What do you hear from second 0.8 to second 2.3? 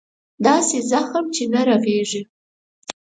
زخم چې نه رغېږي.